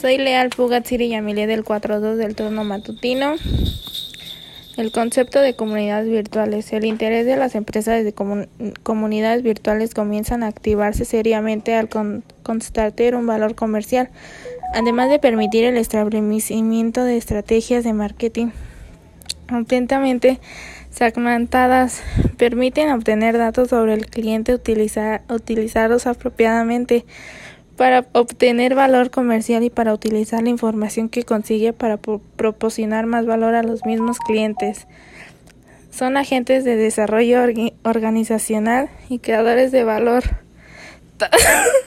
Soy 0.00 0.16
Leal 0.16 0.48
Fugatsiri 0.48 1.10
Yamilet 1.10 1.46
del 1.46 1.62
4.2 1.62 2.14
del 2.14 2.34
turno 2.34 2.64
matutino. 2.64 3.34
El 4.78 4.92
concepto 4.92 5.42
de 5.42 5.54
comunidades 5.54 6.08
virtuales. 6.08 6.72
El 6.72 6.86
interés 6.86 7.26
de 7.26 7.36
las 7.36 7.54
empresas 7.54 8.02
de 8.02 8.14
comunidades 8.82 9.42
virtuales 9.42 9.92
comienzan 9.92 10.42
a 10.42 10.46
activarse 10.46 11.04
seriamente 11.04 11.74
al 11.74 11.90
constatar 12.42 13.14
un 13.14 13.26
valor 13.26 13.54
comercial, 13.54 14.08
además 14.72 15.10
de 15.10 15.18
permitir 15.18 15.64
el 15.64 15.76
establecimiento 15.76 17.04
de 17.04 17.18
estrategias 17.18 17.84
de 17.84 17.92
marketing 17.92 18.52
atentamente 19.48 20.40
segmentadas, 20.88 22.02
permiten 22.38 22.90
obtener 22.90 23.36
datos 23.36 23.68
sobre 23.68 23.92
el 23.92 24.06
cliente 24.06 24.54
utilizar, 24.54 25.24
utilizados 25.28 26.06
apropiadamente 26.06 27.04
para 27.80 28.04
obtener 28.12 28.74
valor 28.74 29.10
comercial 29.10 29.62
y 29.62 29.70
para 29.70 29.94
utilizar 29.94 30.42
la 30.42 30.50
información 30.50 31.08
que 31.08 31.22
consigue 31.22 31.72
para 31.72 31.96
proporcionar 31.96 33.06
más 33.06 33.24
valor 33.24 33.54
a 33.54 33.62
los 33.62 33.86
mismos 33.86 34.18
clientes. 34.18 34.86
Son 35.90 36.18
agentes 36.18 36.62
de 36.64 36.76
desarrollo 36.76 37.40
organizacional 37.82 38.90
y 39.08 39.20
creadores 39.20 39.72
de 39.72 39.84
valor. 39.84 40.24